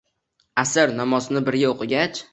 [0.63, 2.29] Asr namozini birga o'qigach